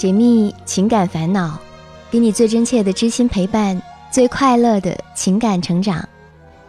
[0.00, 1.58] 解密情感烦恼，
[2.10, 6.08] 给你最真切的知心陪伴，最快乐的情感成长。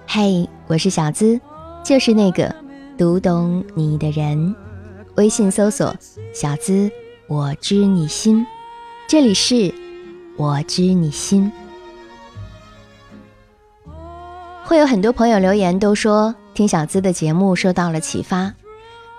[0.06, 1.40] 嘿，我是小资，
[1.82, 2.54] 就是那个
[2.98, 4.54] 读懂你的人。
[5.16, 5.96] 微信搜索
[6.36, 6.92] “小资
[7.30, 8.46] 我知你心”，
[9.08, 9.74] 这里是
[10.36, 11.50] 我知你心。
[14.66, 18.54] 会有很多朋友留言都说听小资的节目受到了启发，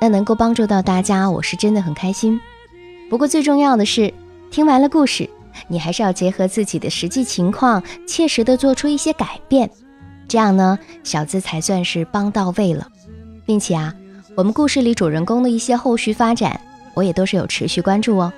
[0.02, 2.38] 那能够帮助到大家，我是真的很开心。
[3.12, 4.10] 不过最重要的是，
[4.50, 5.28] 听完了故事，
[5.68, 9.68] 你还是要结合自己的实际情况，切实的做出一些改变，
[10.26, 12.88] 这样呢，小资才算是帮到位了。
[13.44, 13.92] 并且啊，
[14.34, 16.58] 我们故事里主人公的一些后续发展，
[16.94, 18.32] 我也都是有持续关注哦。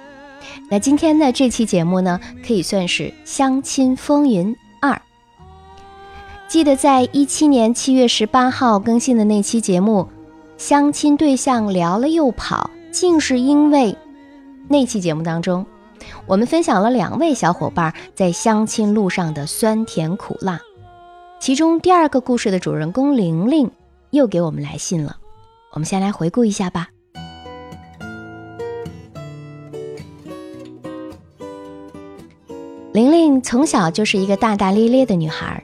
[0.69, 5.01] 那今天的这期节目呢，可以算是相亲风云二。
[6.49, 10.09] 记得在一七年七月十八号更新的那期节目，
[10.59, 13.97] 相亲对象聊了又跑，竟是因为。
[14.67, 15.65] 那期节目当中，
[16.27, 20.59] 我们分享了两位小伙伴在相亲路上的酸甜苦辣。
[21.39, 23.71] 其中第二个故事的主人公玲玲
[24.11, 25.17] 又给我们来信了，
[25.73, 26.89] 我们先来回顾一下吧。
[32.93, 35.63] 玲玲从小就是一个大大咧咧的女孩，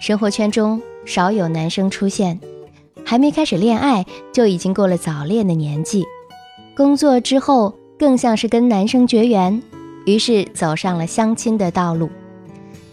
[0.00, 2.38] 生活圈中少有男生出现，
[3.04, 6.04] 还没开始恋爱就已经过了早恋的年纪。
[6.76, 7.74] 工作之后。
[7.98, 9.62] 更像是跟男生绝缘，
[10.04, 12.10] 于是走上了相亲的道路。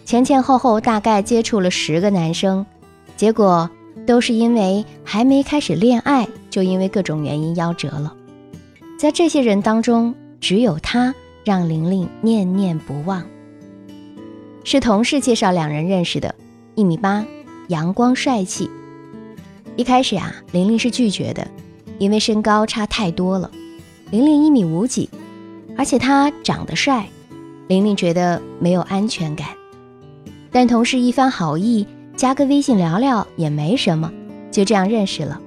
[0.06, 2.66] 前前后后大概接触了十个男生，
[3.16, 3.70] 结果
[4.06, 8.16] 都是因为还没开始恋爱，就因为各种原因夭折了。
[8.98, 13.24] 在这些人当中，只有他让玲玲念念不忘。
[14.64, 16.34] 是同事介绍两人认识的，
[16.76, 17.26] 一米八，
[17.68, 18.70] 阳光帅气。
[19.76, 21.46] 一开始啊，玲玲是拒绝的，
[21.98, 23.52] 因为身高差太多了。
[24.14, 25.09] 玲玲一米五几，
[25.75, 27.09] 而且他长得帅，
[27.67, 29.47] 玲玲觉得没有安全感。
[30.51, 34.13] 但同事一番好意，加个微信聊聊也没什么，
[34.51, 35.41] 就这样认识了。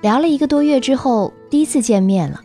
[0.00, 2.40] 聊了一个多月之后，第一次见面了。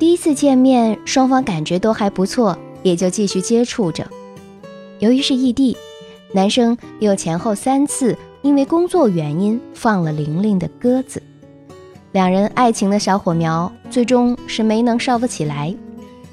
[0.00, 4.04] 第一次见面，双方感觉都还不错，也就继续接触着。
[4.98, 5.76] 由于是异地，
[6.32, 11.22] 男生又前后三次因为工作原因放了玲玲的鸽子。
[12.10, 15.74] 两人爱情的小火苗最终是没能烧不起来，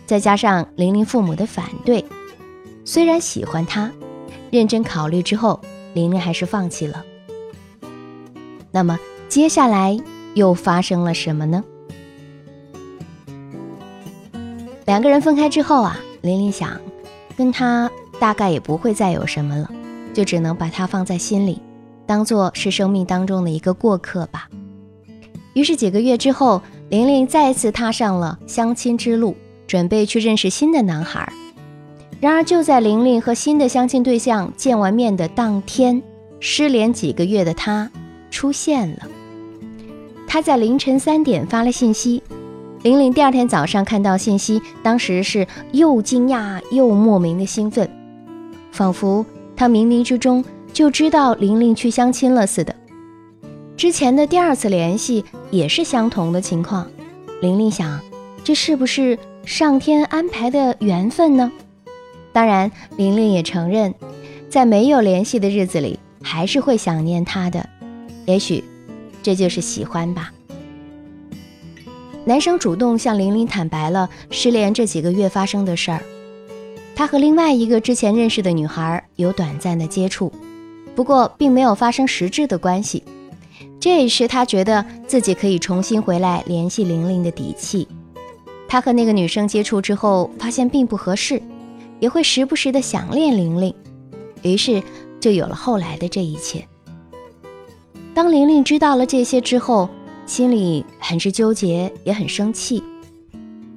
[0.06, 2.04] 再加上玲玲父母的反对，
[2.84, 3.92] 虽然喜欢他，
[4.52, 5.60] 认真考虑之后，
[5.94, 7.04] 玲玲还是放弃了。
[8.72, 9.00] 那么
[9.30, 9.98] 接下来
[10.34, 11.64] 又发生了什么呢？
[14.86, 16.80] 两个人分开之后啊，玲玲想，
[17.38, 17.90] 跟他
[18.20, 19.72] 大概也不会再有什么了，
[20.14, 21.62] 就只能把他放在心里，
[22.06, 24.50] 当做是生命当中的一个过客吧。
[25.54, 29.36] 于是几个月之后，玲玲再次踏上了相亲之路，
[29.66, 31.32] 准备去认识新的男孩。
[32.22, 36.02] 然而，就在玲玲和新的相亲对象见完面的当天，
[36.40, 37.90] 失联几个月的他
[38.30, 39.08] 出现了。
[40.28, 42.22] 他在凌晨三点发了信息，
[42.84, 47.90] 玲玲第二天早上看到信息，当时是又惊讶又莫名的兴奋，
[48.72, 49.26] 仿佛
[49.56, 52.76] 他冥冥之中就知道玲玲去相亲了似的。
[53.78, 56.90] 之前的第二次联系也是相同的情况，
[57.42, 58.00] 玲玲想，
[58.42, 61.52] 这是不是上天安排的缘分呢？
[62.32, 63.94] 当然，玲玲也承认，
[64.50, 67.68] 在没有联系的日子里，还是会想念他的。
[68.26, 68.64] 也许，
[69.22, 70.32] 这就是喜欢吧。
[72.24, 76.02] 男生主动向玲玲坦白了失联这几个月发生的事儿，
[76.96, 80.32] 他和另外一个之前认识的女孩有短暂的接触，
[80.96, 83.04] 不过并没有发生实质的关系。
[83.86, 87.88] 这也是他觉得自己可以重新回来联系玲玲的底气。
[88.68, 91.40] 他和那个女生接触之后，发现并不合适，
[92.00, 93.72] 也会时不时的想念玲玲，
[94.42, 94.82] 于是
[95.20, 96.68] 就有了后来的这一切。
[98.16, 99.88] 当玲玲知道了这些之后，
[100.26, 102.82] 心里很是纠结，也很生气。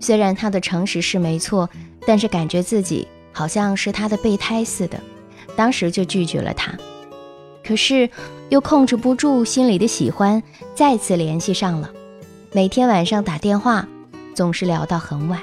[0.00, 1.69] 虽然他的诚实是没错，
[2.06, 4.99] 但是感觉自己好像是他的备胎似的，
[5.55, 6.75] 当时就拒绝了他。
[7.62, 8.08] 可是，
[8.48, 10.42] 又控制不住心里的喜欢，
[10.74, 11.90] 再次联系上了。
[12.52, 13.86] 每天晚上打电话，
[14.34, 15.40] 总是聊到很晚。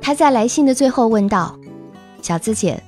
[0.00, 1.58] 他在来信的最后问道
[2.20, 2.82] ：“小资姐，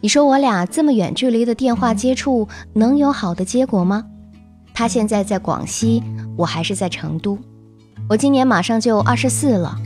[0.00, 4.04] 你说我俩这么远距离的电话接触，能有好的结果吗？
[4.72, 6.00] 他现在在广西，
[6.36, 7.36] 我还是在成都。
[8.08, 9.76] 我今年马上就二十四了，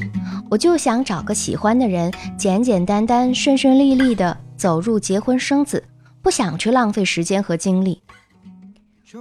[0.50, 5.82] 我就想找个喜欢的人，简简单单、顺顺利利的走入结婚生子。”
[6.26, 8.02] 不想去浪费时间和精力。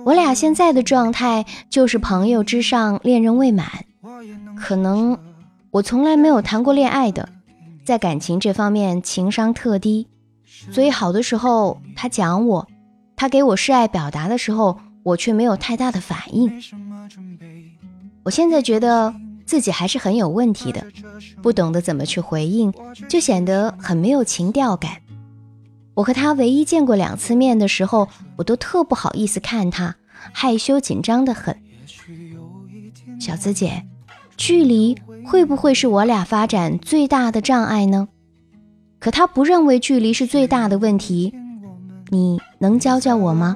[0.05, 3.85] 我俩现在的状态就是朋友之上，恋人未满。
[4.57, 5.15] 可能
[5.69, 7.29] 我从来没有谈过恋爱的，
[7.85, 10.07] 在感情这方面情商特低，
[10.71, 12.67] 所以好的时候他讲我，
[13.15, 16.59] 他给我示爱表达的时候，我却没有太大的反应。
[18.23, 19.13] 我现在觉得
[19.45, 20.83] 自己还是很有问题的，
[21.43, 22.73] 不懂得怎么去回应，
[23.07, 25.04] 就显得很没有情调感。
[25.95, 29.95] 我和他唯一见过两次面的时候，我都特不好意思看他，
[30.33, 31.57] 害羞紧张的很。
[33.19, 33.85] 小资姐，
[34.35, 38.09] 距离会不会是我俩发展最大的障碍呢？
[38.99, 41.33] 可他不认为距离是最大的问题，
[42.09, 43.55] 你能教教我吗？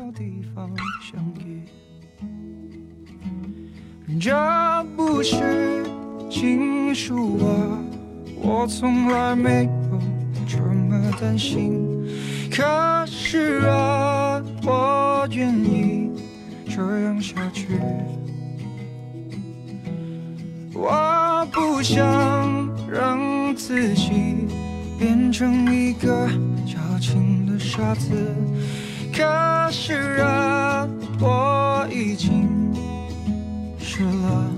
[4.22, 5.86] 这不是
[6.30, 7.80] 情书啊，
[8.42, 10.00] 我从来没有
[10.48, 10.79] 这么
[11.20, 11.88] 担心。
[12.52, 16.10] 可是啊，我愿意
[16.68, 17.68] 这样下去。
[20.74, 24.48] 我不想让自己
[24.98, 26.28] 变成一个
[26.66, 28.10] 矫情的傻子，
[29.14, 30.88] 可是啊，
[31.20, 32.48] 我已经
[33.78, 34.52] 湿了。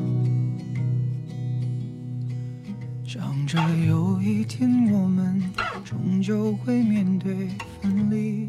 [3.04, 5.41] 想着有一天我们
[5.92, 7.50] 终究会面对
[7.82, 8.48] 分离，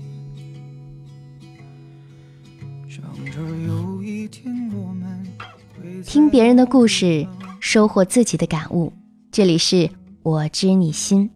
[2.89, 3.03] 想
[3.33, 5.27] 着有一天我们
[5.75, 7.27] 会听别人的故事。
[7.59, 8.93] 收获自己的感悟，
[9.33, 9.91] 这里是
[10.23, 11.29] 我知你心。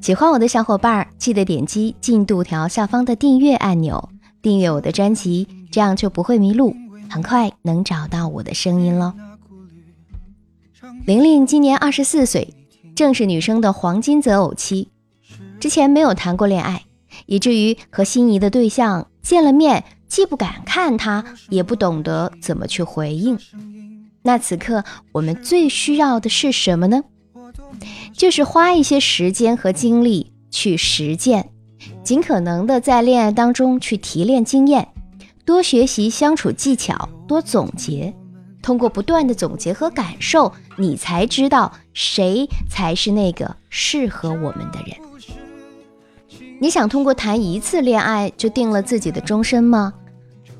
[0.00, 4.08] 喜欢我的小伙伴，记得点击进度条下方的订阅按钮，
[4.40, 6.74] 订阅我的专辑，这样就不会迷路，
[7.10, 9.12] 很快能找到我的声音喽。
[11.04, 12.54] 玲玲今年二十四岁，
[12.94, 14.88] 正是女生的黄金择偶期。
[15.60, 16.82] 之前没有谈过恋爱，
[17.26, 23.38] 以至于和心仪的对象见了面，既不敢看他，也不懂得怎么去回应。
[24.22, 27.02] 那此刻我们最需要的是什么呢？
[28.12, 31.50] 就是花一些时间和精力去实践，
[32.02, 34.88] 尽可能的在恋爱当中去提炼经验，
[35.44, 38.14] 多学习相处技巧，多总结。
[38.60, 45.07] 通过不断的总结和感受，你才知道谁才是那个适合我们的人。
[46.58, 49.92] 你想通过谈一次恋爱就定了自己的终身吗？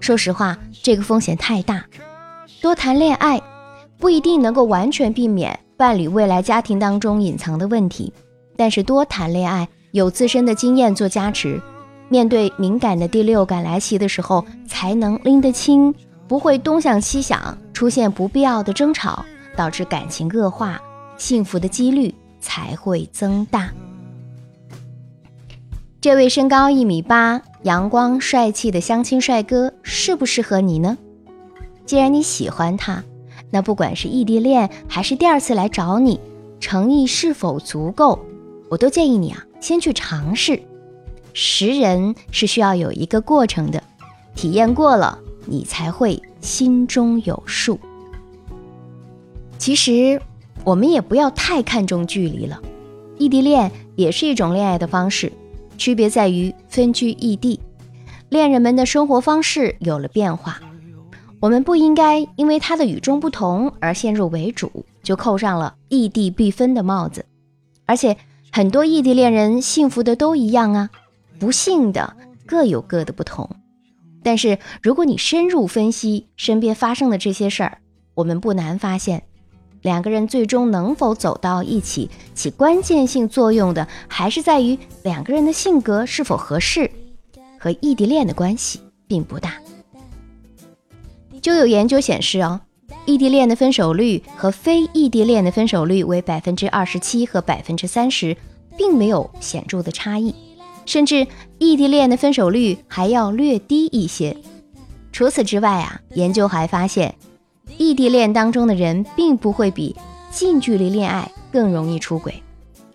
[0.00, 1.84] 说实话，这个风险太大。
[2.60, 3.40] 多谈恋爱。
[4.00, 8.12] 不一定能够完全避免伴侣未来家庭当中隐藏的问题，
[8.56, 11.60] 但是多谈恋爱，有自身的经验做加持，
[12.08, 15.92] 面对敏感的第六感来袭的时候，才能拎得清，
[16.28, 19.24] 不会东想西想，出现不必要的争吵，
[19.56, 20.80] 导致感情恶化，
[21.16, 23.68] 幸福的几率才会增大。
[26.00, 30.96] 这位身高一米八、阳光帅气的相亲帅哥适不适合你呢？
[31.84, 33.02] 既然你喜欢他。
[33.50, 36.20] 那不管是异地恋还是第二次来找你，
[36.60, 38.20] 诚意是否足够，
[38.68, 40.62] 我都建议你啊，先去尝试。
[41.32, 43.82] 识人是需要有一个过程的，
[44.36, 47.80] 体验过了，你才会心中有数。
[49.56, 50.20] 其实
[50.62, 52.60] 我们也不要太看重距离了，
[53.16, 55.32] 异地恋也是一种恋爱的方式，
[55.78, 57.58] 区别在于分居异地，
[58.28, 60.60] 恋人们的生活方式有了变化。
[61.40, 67.24] 我们不应该因为他的与众不同而先入为主，就扣上了异地必分的帽子。
[67.86, 68.16] 而且
[68.50, 70.90] 很多异地恋人幸福的都一样啊，
[71.38, 73.48] 不幸的各有各的不同。
[74.24, 77.78] 但是如果你深入分析身边发生的这些事儿，
[78.14, 79.22] 我们不难发现，
[79.82, 86.90] 两个人最终能否走到一起，起关键性作用的还是在于两个人的性格是否合适，
[87.58, 89.54] 和异地恋的关系并不大。
[91.40, 92.60] 就有研究显示哦，
[93.06, 98.36] 异地恋的分手率和非异地恋的分手率为百分之二十七和百分之三十，
[98.76, 100.34] 并没有显著的差异，
[100.84, 101.26] 甚至
[101.58, 104.36] 异地恋的分手率还要略低一些。
[105.12, 107.14] 除此之外啊，研究还发现，
[107.76, 109.94] 异地恋当中的人并不会比
[110.30, 112.42] 近距离恋爱更容易出轨，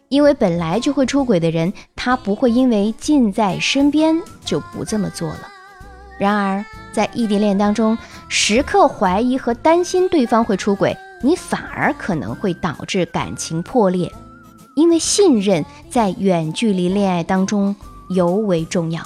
[0.10, 5.48] 因为本来就会出轨的人，他不会因为近在身边就不这么做了。
[6.20, 7.98] 然而，在异地恋当中，
[8.30, 14.12] 时刻怀疑和担心对方会出轨，你反而可能会导致感情破裂，
[14.75, 17.75] 因为信任在远距离恋爱当中
[18.10, 19.01] 尤为重要。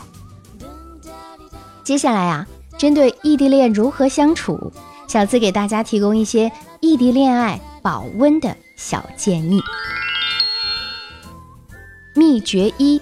[1.84, 2.46] 接下来啊，
[2.78, 4.74] 针对异地恋如何相处，
[5.08, 9.62] 小资给大家提供一些异地恋爱保温的小建议。
[12.14, 13.02] 秘诀一：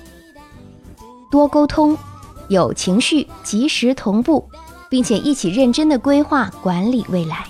[1.32, 1.98] 多沟通。
[2.48, 4.48] 有情绪，及时同步，
[4.88, 7.44] 并且一起认真的规划管理未来。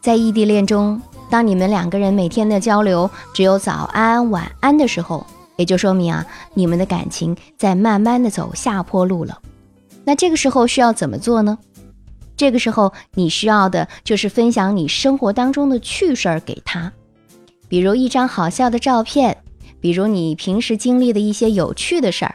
[0.00, 9.40] 在异地恋中，当你们两个人每天的交流只有早安、晚安的时候，也就说明啊，你们的感情在慢慢的走下坡路了。
[10.04, 11.58] 那这个时候需要怎么做呢？
[12.42, 16.92] 这个时候你需要的就是分享你生活当中的趣事儿给他，
[17.68, 19.44] 比如一张好笑的照片，
[19.80, 22.34] 比如你平时经历的一些有趣的事儿，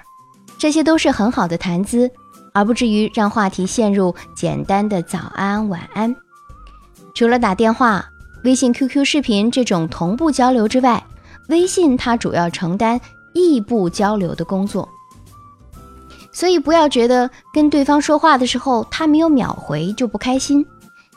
[0.58, 2.10] 这些都是很好的谈资，
[2.54, 6.16] 而不至于让话题陷入简单的早安、晚安。
[7.14, 8.10] 除了打电话。
[8.44, 11.04] 微信、QQ 视频这种同步交流之外，
[11.50, 13.02] 微信它主要承担
[13.34, 14.88] 异步交流的工作，
[16.38, 20.64] 所以不要觉得跟对方说话的时候他没有秒回就不开心，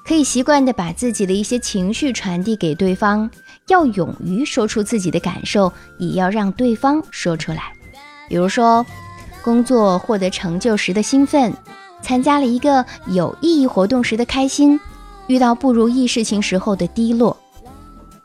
[0.03, 3.29] 可以习惯的把自己的一些情绪传递给对方，
[3.69, 7.65] 要勇于说出自己的感受，也要让对方说出来。
[8.31, 8.87] 比如说，
[9.43, 11.53] 工作获得成就时的兴奋，
[12.01, 14.81] 参加了一个有意义活动时的开心。
[15.27, 17.37] 遇到不如意事情时候的低落，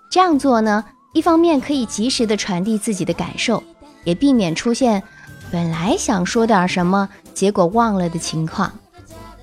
[0.10, 3.62] 这样做呢，一方面可以及时的传递自己的感受，
[4.06, 5.04] 也避免出现
[5.52, 8.70] 本来想说点什么结果忘了的情况；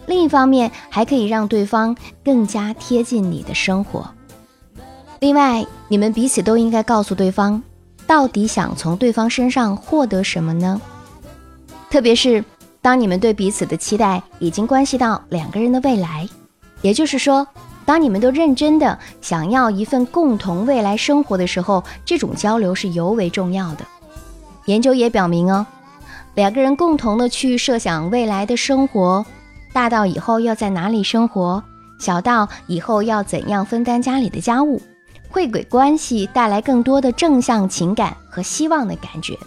[0.07, 4.09] 另一方面，还可以让对方更加贴近你的生活。
[5.21, 7.63] 另外，你们彼此都应该告诉对方，
[8.07, 10.81] 到底想从对方身上获得什么呢？
[11.91, 12.45] 特别是
[12.81, 16.29] 当你们对彼此的期待已经关系到两个人的未来。
[16.81, 17.47] 也就是说，
[17.85, 23.85] 当你们都认真的想要一份共同未来生活的时候，这种交流是尤为重要的。
[24.65, 25.65] 研究也表明哦，
[26.35, 29.25] 两个人共同的去设想未来的生活，
[29.73, 31.63] 大到以后要在哪里生活，
[31.99, 34.81] 小到以后要怎样分担家里的家务，
[35.29, 39.39] 会给关系带来更多的正向情感和希望的感觉。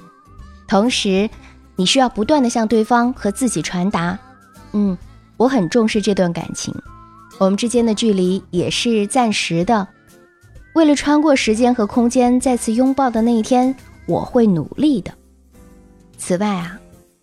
[0.67, 1.27] 同时，
[1.75, 4.17] 你需要不断的向对方和自己传达，
[4.73, 4.95] 嗯，
[5.37, 6.73] 我很重视这段感情。
[7.37, 9.87] 我们之间的距离也是暂时的，
[10.73, 13.75] 为了穿过时间和空间再次拥抱的那一天，
[14.05, 15.11] 我会努力的。
[16.27, 16.79] 此外啊，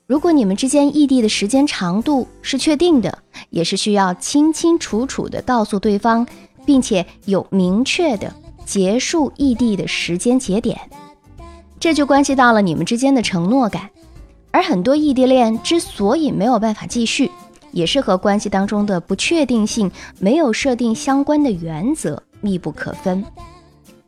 [0.07, 3.19] 如果你们之间异地的时间长度是确定的，
[3.51, 6.25] 也是需要清清楚楚的告诉对方，
[6.65, 8.33] 并且有明确的
[8.65, 10.79] 结束异地的时间节点，
[11.81, 13.91] 这就关系到了你们之间的承诺感。
[14.53, 17.29] 而很多异地恋之所以没有办法继续，
[17.73, 19.91] 也是和关系当中的不确定性
[20.21, 23.25] 没有设定相关的原则密不可分。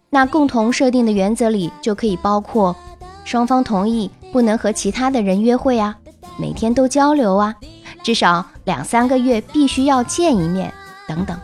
[0.09, 2.77] 那共同设定的原则里就可以包括
[3.25, 5.97] 双方同意不能和其他的人约会啊，
[6.39, 7.55] 每天都交流啊，
[8.03, 10.73] 至少两三个月必须要见一面
[11.09, 11.39] 等等。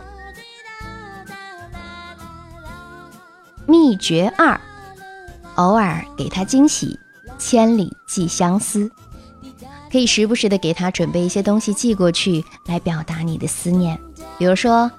[3.67, 4.61] 秘诀二：
[5.55, 6.99] 偶尔给他惊喜，
[7.39, 8.91] 千里寄相思。
[9.91, 13.99] 可以时不时的给他准备一些东西寄过去，来表达你的思念。
[14.39, 14.91] 比如说，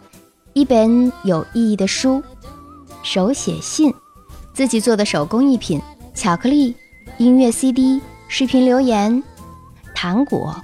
[0.53, 2.21] 一本有意义的书、
[3.03, 3.93] 手写信、
[4.53, 5.81] 自己做的手工艺品、
[6.13, 6.75] 巧克力、
[7.17, 9.23] 音乐 CD、视频留言、
[9.95, 10.55] 糖果，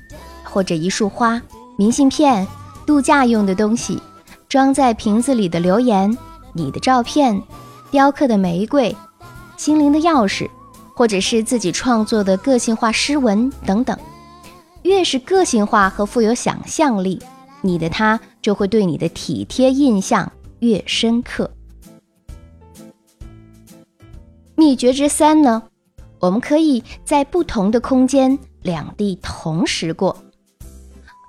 [0.43, 1.41] 或者一束花、
[1.77, 2.45] 明信片、
[2.85, 4.01] 度假用的东西、
[4.49, 6.15] 装在瓶子里的留言、
[6.53, 7.41] 你的照片、
[7.89, 8.95] 雕刻的玫瑰、
[9.55, 10.49] 心灵的钥匙，
[10.93, 13.97] 或者是自己创作的个性化诗文等等。
[14.83, 17.21] 越是个性化和富有想象力，
[17.61, 21.49] 你的他就会对你的体贴印象越深刻。
[24.67, 25.63] 秘诀之三呢，
[26.19, 30.17] 我们可以在不同的空间两地同时过。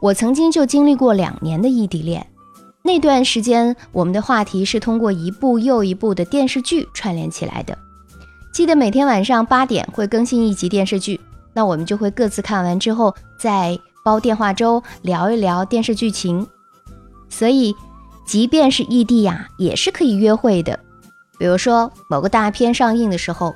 [0.02, 2.26] 我曾经就经历过两年的异地恋，
[2.83, 7.78] 那段时间我们的话题是通过一部又一部的电视剧串联起来的。
[8.52, 11.21] 记得每天晚上八点会更新一集电视剧。
[11.54, 16.45] 那我们就会各自看完之后再煲电话粥聊一聊电视剧情，
[17.28, 17.73] 所以
[18.26, 20.80] 即便是异地呀，也是可以约会的。
[21.38, 23.54] 比如说某个大片上映的时候，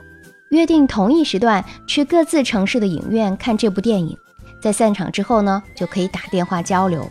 [0.50, 4.16] 约定同一时段去各自城市的影院看这部电影，
[4.60, 7.10] 在散场之后呢，就可以打电话交流。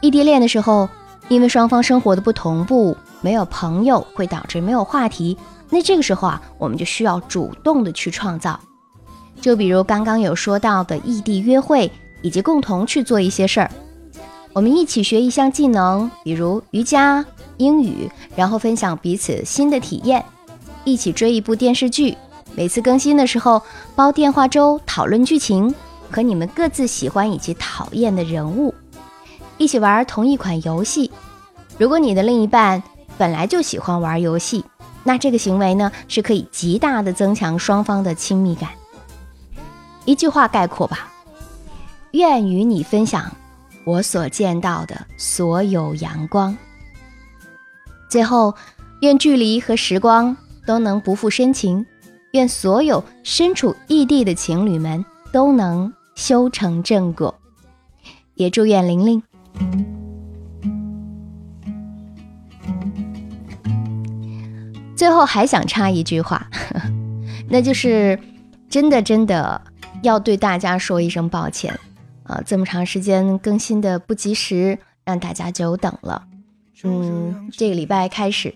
[0.00, 0.88] 异地恋的时候，
[1.28, 5.38] 因为双方生活的不同步，没有朋友会导致没有话题，
[5.70, 8.60] 那这个时候啊，我们就需要主动的去创造。
[9.40, 11.90] 就比如刚刚有说到的异地约会，
[12.22, 13.70] 以及共同去做一些事儿，
[14.56, 17.22] 我们一起学一项技能，比如瑜伽、
[17.58, 20.22] 英语，然后分享彼此新的体验；
[20.82, 22.16] 一起追一部电视剧，
[22.54, 23.60] 每次更新的时候
[23.94, 25.74] 煲电话粥讨论剧情
[26.10, 28.72] 和你们各自喜欢以及讨厌的人物；
[29.58, 31.10] 一起玩同一款游戏。
[31.76, 32.82] 如果你的另一半
[33.18, 34.64] 本来就喜欢玩游戏，
[35.04, 38.70] 那这个行为呢是可以极大的增强双方的亲密感。
[40.06, 41.12] 一句话概括吧，
[42.12, 43.30] 愿与你分享
[43.86, 46.54] 我所见到的所有阳光。
[48.10, 48.54] 最后，
[49.00, 51.86] 愿距离和时光都能不负深情，
[52.32, 57.32] 愿所有身处异地的情侣们都能修成正果。
[58.34, 59.22] 也祝愿玲玲。
[64.96, 66.50] 最后还想插一句话，
[67.48, 68.18] 那就是
[68.68, 69.60] 真的真的
[70.02, 71.78] 要对大家说一声抱歉
[72.26, 72.42] 啊！
[72.44, 76.26] 这么长时间更新的不及时，让大家久等了。
[76.84, 78.54] 嗯，这个礼拜开始，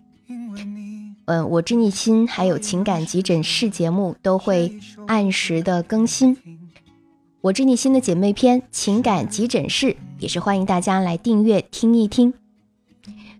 [1.27, 6.37] 嗯，我知你心还有情感急诊室节目都会按时的更新。
[7.41, 12.35] 我知你心的姐妹篇情感急诊室也是欢迎大家来订阅听一听。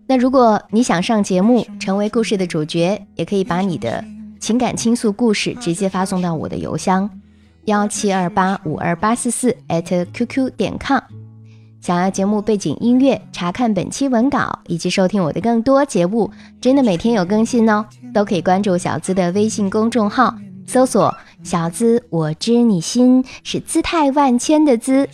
[0.07, 4.03] 那如果你想上节目，成为故事的主角，也可以把你的
[4.39, 7.20] 情感倾诉故事直接发送到我的邮箱
[7.65, 10.99] 幺七二八五二八四四 @QQ 点 com。
[11.79, 20.35] 想要节目背景音乐，查看本期文稿以及收听我的更多节目，真的每天有更新哦，都可以关注小资的微信公众号，
[20.67, 25.09] 搜索“小资我知你心”，是姿态万千的“资”。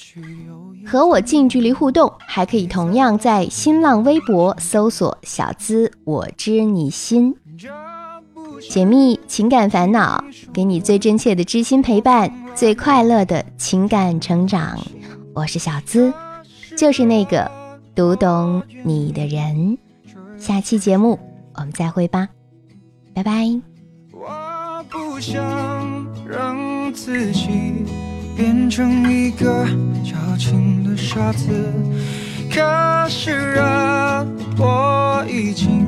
[0.86, 7.34] 和我近距离互动，还可以同样在新浪微博搜索“小资我知你心”，
[8.62, 10.24] 解密情感烦恼，
[10.54, 14.78] 给你最真切的知心陪伴，最快乐的情感成长。
[15.34, 16.14] 我是小资，
[16.78, 17.50] 就是那个
[17.96, 19.78] 读懂你的人。
[20.38, 21.20] 下期节目
[21.56, 22.28] 我们再会吧，
[23.14, 23.48] 拜拜。
[24.12, 25.44] 我不想
[26.28, 27.50] 让自己
[28.36, 29.66] 变成一个
[30.04, 31.48] 矫情的傻子，
[32.52, 34.26] 可是啊，
[34.58, 35.86] 我已经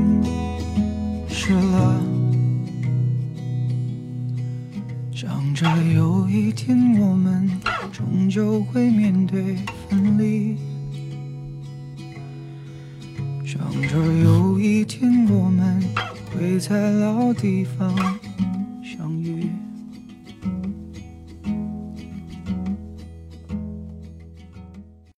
[1.28, 1.89] 湿了。
[5.60, 7.52] 着有一天我们
[7.92, 9.58] 终究会面对
[9.90, 10.56] 分离，
[13.46, 15.84] 想着有一天我们
[16.32, 17.94] 会在老地方。